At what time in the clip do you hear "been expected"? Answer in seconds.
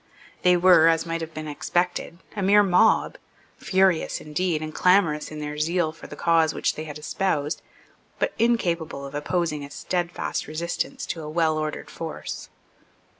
1.35-2.17